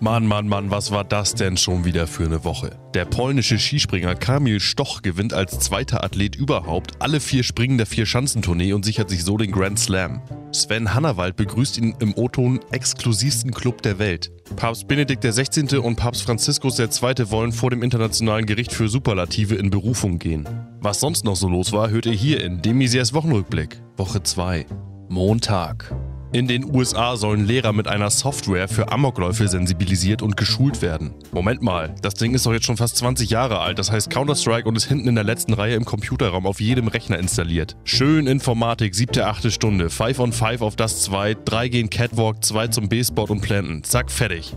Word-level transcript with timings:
Mann, 0.00 0.26
Mann, 0.26 0.46
Mann, 0.46 0.70
was 0.70 0.92
war 0.92 1.02
das 1.02 1.34
denn 1.34 1.56
schon 1.56 1.84
wieder 1.84 2.06
für 2.06 2.24
eine 2.24 2.44
Woche? 2.44 2.78
Der 2.94 3.04
polnische 3.04 3.58
Skispringer 3.58 4.14
Kamil 4.14 4.60
Stoch 4.60 5.02
gewinnt 5.02 5.34
als 5.34 5.58
zweiter 5.58 6.04
Athlet 6.04 6.36
überhaupt 6.36 6.92
alle 7.00 7.18
vier 7.18 7.42
Springen 7.42 7.78
der 7.78 7.86
Vier-Schanzentournee 7.86 8.74
und 8.74 8.84
sichert 8.84 9.10
sich 9.10 9.24
so 9.24 9.36
den 9.36 9.50
Grand 9.50 9.76
Slam. 9.76 10.22
Sven 10.52 10.94
Hannawald 10.94 11.34
begrüßt 11.34 11.78
ihn 11.78 11.96
im 11.98 12.14
O-Ton 12.16 12.60
exklusivsten 12.70 13.50
Club 13.50 13.82
der 13.82 13.98
Welt. 13.98 14.30
Papst 14.54 14.86
Benedikt 14.86 15.24
XVI. 15.24 15.78
und 15.78 15.96
Papst 15.96 16.22
Franziskus 16.22 16.78
II. 16.78 16.88
wollen 17.30 17.50
vor 17.50 17.70
dem 17.70 17.82
Internationalen 17.82 18.46
Gericht 18.46 18.72
für 18.72 18.88
Superlative 18.88 19.56
in 19.56 19.70
Berufung 19.70 20.20
gehen. 20.20 20.48
Was 20.80 21.00
sonst 21.00 21.24
noch 21.24 21.36
so 21.36 21.48
los 21.48 21.72
war, 21.72 21.90
hört 21.90 22.06
ihr 22.06 22.12
hier 22.12 22.44
in 22.44 22.62
Demisiers 22.62 23.14
Wochenrückblick, 23.14 23.82
Woche 23.96 24.22
2. 24.22 24.64
Montag. 25.08 25.92
In 26.30 26.46
den 26.46 26.74
USA 26.74 27.16
sollen 27.16 27.46
Lehrer 27.46 27.72
mit 27.72 27.88
einer 27.88 28.10
Software 28.10 28.68
für 28.68 28.92
Amokläufe 28.92 29.48
sensibilisiert 29.48 30.20
und 30.20 30.36
geschult 30.36 30.82
werden. 30.82 31.14
Moment 31.32 31.62
mal, 31.62 31.94
das 32.02 32.14
Ding 32.14 32.34
ist 32.34 32.44
doch 32.44 32.52
jetzt 32.52 32.66
schon 32.66 32.76
fast 32.76 32.96
20 32.96 33.30
Jahre 33.30 33.60
alt, 33.60 33.78
das 33.78 33.90
heißt 33.90 34.10
Counter-Strike 34.10 34.68
und 34.68 34.76
ist 34.76 34.84
hinten 34.84 35.08
in 35.08 35.14
der 35.14 35.24
letzten 35.24 35.54
Reihe 35.54 35.74
im 35.74 35.86
Computerraum 35.86 36.46
auf 36.46 36.60
jedem 36.60 36.88
Rechner 36.88 37.18
installiert. 37.18 37.76
Schön 37.84 38.26
Informatik, 38.26 38.94
siebte, 38.94 39.26
achte 39.26 39.50
Stunde, 39.50 39.88
5 39.88 40.18
on 40.18 40.32
5 40.32 40.60
auf 40.60 40.76
das 40.76 41.02
2, 41.04 41.34
3 41.46 41.68
gehen 41.68 41.88
Catwalk, 41.88 42.44
2 42.44 42.68
zum 42.68 42.90
B-Spot 42.90 43.24
und 43.24 43.40
Planten. 43.40 43.82
Zack, 43.84 44.10
fertig. 44.10 44.54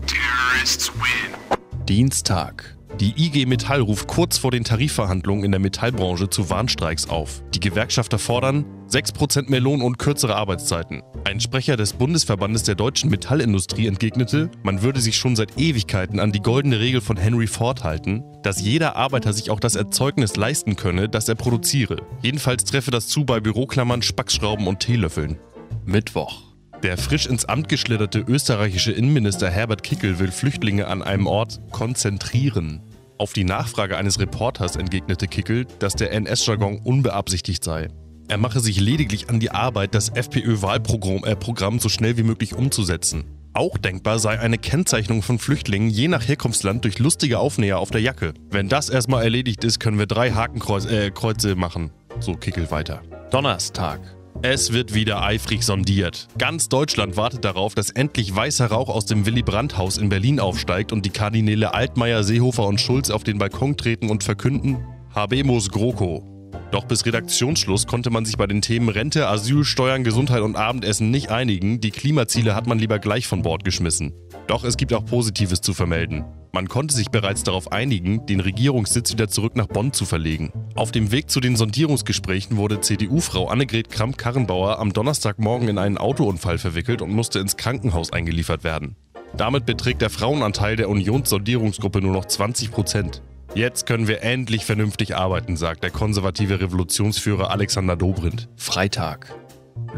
Dienstag. 1.88 2.76
Die 3.00 3.14
IG 3.16 3.46
Metall 3.46 3.80
ruft 3.80 4.06
kurz 4.06 4.38
vor 4.38 4.50
den 4.50 4.64
Tarifverhandlungen 4.64 5.44
in 5.44 5.50
der 5.50 5.60
Metallbranche 5.60 6.28
zu 6.28 6.50
Warnstreiks 6.50 7.08
auf. 7.08 7.42
Die 7.54 7.60
Gewerkschafter 7.60 8.18
fordern 8.18 8.64
6% 8.88 9.50
mehr 9.50 9.60
Lohn 9.60 9.80
und 9.80 9.98
kürzere 9.98 10.36
Arbeitszeiten. 10.36 11.02
Ein 11.24 11.40
Sprecher 11.40 11.76
des 11.76 11.94
Bundesverbandes 11.94 12.64
der 12.64 12.74
deutschen 12.74 13.08
Metallindustrie 13.08 13.86
entgegnete, 13.86 14.50
man 14.62 14.82
würde 14.82 15.00
sich 15.00 15.16
schon 15.16 15.36
seit 15.36 15.58
Ewigkeiten 15.58 16.20
an 16.20 16.32
die 16.32 16.40
goldene 16.40 16.78
Regel 16.80 17.00
von 17.00 17.16
Henry 17.16 17.46
Ford 17.46 17.82
halten, 17.82 18.22
dass 18.42 18.60
jeder 18.60 18.96
Arbeiter 18.96 19.32
sich 19.32 19.50
auch 19.50 19.60
das 19.60 19.74
Erzeugnis 19.74 20.36
leisten 20.36 20.76
könne, 20.76 21.08
das 21.08 21.28
er 21.28 21.34
produziere. 21.34 21.96
Jedenfalls 22.22 22.64
treffe 22.64 22.90
das 22.90 23.08
zu 23.08 23.24
bei 23.24 23.40
Büroklammern, 23.40 24.02
Spackschrauben 24.02 24.66
und 24.66 24.80
Teelöffeln. 24.80 25.38
Mittwoch. 25.86 26.51
Der 26.82 26.98
frisch 26.98 27.26
ins 27.26 27.44
Amt 27.44 27.68
geschlitterte 27.68 28.24
österreichische 28.26 28.90
Innenminister 28.90 29.48
Herbert 29.48 29.84
Kickel 29.84 30.18
will 30.18 30.32
Flüchtlinge 30.32 30.88
an 30.88 31.00
einem 31.00 31.28
Ort 31.28 31.60
konzentrieren. 31.70 32.82
Auf 33.18 33.32
die 33.32 33.44
Nachfrage 33.44 33.96
eines 33.96 34.18
Reporters 34.18 34.74
entgegnete 34.74 35.28
Kickel, 35.28 35.64
dass 35.78 35.94
der 35.94 36.10
NS-Jargon 36.12 36.80
unbeabsichtigt 36.82 37.62
sei. 37.62 37.86
Er 38.26 38.36
mache 38.36 38.58
sich 38.58 38.80
lediglich 38.80 39.30
an 39.30 39.38
die 39.38 39.52
Arbeit, 39.52 39.94
das 39.94 40.08
FPÖ-Wahlprogramm 40.08 41.76
äh, 41.76 41.80
so 41.80 41.88
schnell 41.88 42.16
wie 42.16 42.24
möglich 42.24 42.54
umzusetzen. 42.54 43.24
Auch 43.52 43.78
denkbar 43.78 44.18
sei 44.18 44.40
eine 44.40 44.58
Kennzeichnung 44.58 45.22
von 45.22 45.38
Flüchtlingen 45.38 45.90
je 45.90 46.08
nach 46.08 46.26
Herkunftsland 46.26 46.84
durch 46.84 46.98
lustige 46.98 47.38
Aufnäher 47.38 47.78
auf 47.78 47.90
der 47.90 48.00
Jacke. 48.00 48.34
Wenn 48.50 48.68
das 48.68 48.88
erstmal 48.88 49.22
erledigt 49.22 49.62
ist, 49.62 49.78
können 49.78 49.98
wir 50.00 50.06
drei 50.06 50.32
Hakenkreuze 50.32 51.50
äh, 51.50 51.54
machen. 51.54 51.92
So 52.18 52.34
Kickel 52.34 52.72
weiter. 52.72 53.02
Donnerstag. 53.30 54.00
Es 54.44 54.72
wird 54.72 54.92
wieder 54.92 55.22
eifrig 55.22 55.62
sondiert. 55.62 56.26
Ganz 56.36 56.68
Deutschland 56.68 57.16
wartet 57.16 57.44
darauf, 57.44 57.76
dass 57.76 57.90
endlich 57.90 58.34
weißer 58.34 58.66
Rauch 58.66 58.88
aus 58.88 59.06
dem 59.06 59.24
Willy 59.24 59.42
Brandt-Haus 59.42 59.98
in 59.98 60.08
Berlin 60.08 60.40
aufsteigt 60.40 60.90
und 60.90 61.06
die 61.06 61.10
Kardinäle 61.10 61.74
Altmaier, 61.74 62.24
Seehofer 62.24 62.66
und 62.66 62.80
Schulz 62.80 63.10
auf 63.10 63.22
den 63.22 63.38
Balkon 63.38 63.76
treten 63.76 64.10
und 64.10 64.24
verkünden: 64.24 64.84
Habemus 65.14 65.70
GroKo. 65.70 66.28
Doch 66.72 66.86
bis 66.86 67.06
Redaktionsschluss 67.06 67.86
konnte 67.86 68.10
man 68.10 68.24
sich 68.24 68.36
bei 68.36 68.48
den 68.48 68.62
Themen 68.62 68.88
Rente, 68.88 69.28
Asyl, 69.28 69.64
Steuern, 69.64 70.02
Gesundheit 70.02 70.42
und 70.42 70.56
Abendessen 70.56 71.12
nicht 71.12 71.30
einigen. 71.30 71.80
Die 71.80 71.92
Klimaziele 71.92 72.56
hat 72.56 72.66
man 72.66 72.80
lieber 72.80 72.98
gleich 72.98 73.28
von 73.28 73.42
Bord 73.42 73.62
geschmissen. 73.62 74.12
Doch 74.48 74.64
es 74.64 74.76
gibt 74.76 74.92
auch 74.92 75.04
Positives 75.04 75.60
zu 75.60 75.72
vermelden. 75.72 76.24
Man 76.54 76.68
konnte 76.68 76.94
sich 76.94 77.08
bereits 77.08 77.44
darauf 77.44 77.72
einigen, 77.72 78.26
den 78.26 78.40
Regierungssitz 78.40 79.10
wieder 79.10 79.26
zurück 79.26 79.56
nach 79.56 79.68
Bonn 79.68 79.94
zu 79.94 80.04
verlegen. 80.04 80.52
Auf 80.74 80.92
dem 80.92 81.10
Weg 81.10 81.30
zu 81.30 81.40
den 81.40 81.56
Sondierungsgesprächen 81.56 82.58
wurde 82.58 82.82
CDU-Frau 82.82 83.48
Annegret 83.48 83.88
Kramp-Karrenbauer 83.88 84.78
am 84.78 84.92
Donnerstagmorgen 84.92 85.68
in 85.68 85.78
einen 85.78 85.96
Autounfall 85.96 86.58
verwickelt 86.58 87.00
und 87.00 87.10
musste 87.10 87.38
ins 87.38 87.56
Krankenhaus 87.56 88.12
eingeliefert 88.12 88.64
werden. 88.64 88.96
Damit 89.34 89.64
beträgt 89.64 90.02
der 90.02 90.10
Frauenanteil 90.10 90.76
der 90.76 90.90
Unionssondierungsgruppe 90.90 92.02
nur 92.02 92.12
noch 92.12 92.26
20 92.26 92.70
Prozent. 92.70 93.22
Jetzt 93.54 93.86
können 93.86 94.06
wir 94.06 94.22
endlich 94.22 94.66
vernünftig 94.66 95.16
arbeiten, 95.16 95.56
sagt 95.56 95.82
der 95.82 95.90
konservative 95.90 96.60
Revolutionsführer 96.60 97.50
Alexander 97.50 97.96
Dobrindt. 97.96 98.50
Freitag. 98.56 99.34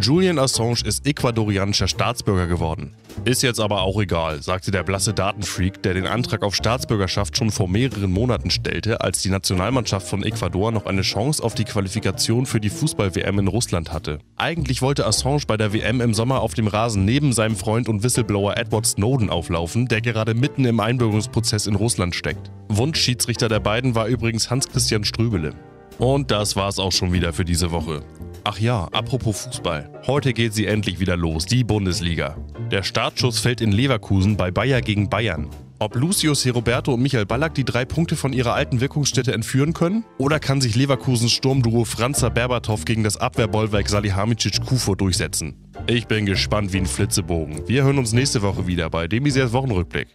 Julian 0.00 0.41
Assange 0.41 0.82
ist 0.84 1.06
ecuadorianischer 1.06 1.87
Staatsbürger 1.87 2.49
geworden. 2.49 2.94
Ist 3.25 3.44
jetzt 3.44 3.60
aber 3.60 3.82
auch 3.82 4.00
egal, 4.00 4.43
sagte 4.43 4.72
der 4.72 4.82
blasse 4.82 5.15
Datenfreak, 5.15 5.84
der 5.84 5.94
den 5.94 6.06
Antrag 6.06 6.43
auf 6.43 6.56
Staatsbürgerschaft 6.56 7.37
schon 7.37 7.53
vor 7.53 7.69
mehreren 7.69 8.10
Monaten 8.10 8.50
stellte, 8.50 9.00
als 9.03 9.22
die 9.22 9.31
Nationalmannschaft 9.31 10.09
von 10.09 10.25
Ecuador 10.25 10.72
noch 10.72 10.87
eine 10.87 11.03
Chance 11.03 11.41
auf 11.43 11.55
die 11.55 11.62
Qualifikation 11.62 12.44
für 12.44 12.60
die 12.60 12.71
Fußball-WM 12.71 13.38
in 13.38 13.47
Russland 13.47 13.93
hatte. 13.93 14.19
Eigentlich 14.37 14.82
wollte 14.82 15.06
Assange 15.06 15.43
bei 15.47 15.56
der 15.56 15.72
WM 15.72 16.00
im 16.00 16.12
Sommer 16.12 16.41
auf 16.41 16.55
dem 16.55 16.66
Rasen 16.66 17.05
neben 17.05 17.32
seinem 17.32 17.55
Freund 17.55 17.88
und 17.88 18.03
Whistleblower 18.03 18.56
Edward 18.56 18.87
Snowden 18.87 19.31
auflaufen, 19.31 19.87
der 19.87 20.00
gerade 20.00 20.34
mitten 20.34 20.65
im 20.65 20.81
Einbürgerungsprozess 20.81 21.69
in 21.69 21.76
Russland 21.76 22.16
steckt. 22.16 22.50
Wunschschiedsrichter 22.69 23.49
der 23.49 23.61
beiden 23.61 23.94
war 23.94 24.09
übrigens 24.09 24.50
Hans-Christian 24.50 25.05
Strübele. 25.05 25.55
Und 25.99 26.32
das 26.32 26.56
war's 26.56 26.81
auch 26.81 26.91
schon 26.91 27.12
wieder 27.12 27.32
für 27.32 27.44
diese 27.44 27.71
Woche. 27.71 28.03
Ach 28.47 28.59
ja, 28.59 28.88
apropos 28.93 29.47
Fußball. 29.47 29.88
Heute 30.06 30.34
geht 30.34 30.53
sie 30.53 30.66
endlich 30.66 31.00
wieder 31.00 31.16
los, 31.16 31.47
die 31.47 31.65
Bundesliga. 31.65 32.37
Der 32.71 32.82
Startschuss 32.82 33.38
fällt 33.38 33.62
in 33.62 33.72
Leverkusen 33.72 34.37
bei 34.37 34.50
Bayer 34.50 34.82
gegen 34.82 35.09
Bayern. 35.09 35.49
Ob 35.78 35.97
Lucius 35.97 36.44
Heroberto 36.44 36.93
und 36.93 37.03
Michael 37.03 37.25
Ballack 37.25 37.55
die 37.55 37.65
drei 37.65 37.87
Punkte 37.87 38.16
von 38.16 38.34
ihrer 38.34 38.53
alten 38.53 38.82
Wirkungsstätte 38.82 39.32
entführen 39.32 39.72
können? 39.72 40.05
Oder 40.19 40.41
kann 40.41 40.60
sich 40.60 40.77
Leverkusens 40.77 41.32
Sturmduo 41.32 41.87
Franzer 41.87 42.28
Berbatov 42.28 42.84
gegen 42.84 43.03
das 43.03 43.16
Abwehrbollwerk 43.16 43.88
Salihamidzic 43.88 44.65
Kufo 44.65 44.94
durchsetzen? 44.94 45.56
Ich 45.87 46.06
bin 46.06 46.26
gespannt 46.26 46.75
wie 46.75 46.78
ein 46.78 46.87
Flitzebogen. 46.87 47.66
Wir 47.66 47.84
hören 47.84 47.99
uns 47.99 48.12
nächste 48.12 48.43
Woche 48.43 48.66
wieder 48.66 48.91
bei 48.91 49.09
Demisers 49.09 49.53
Wochenrückblick. 49.53 50.09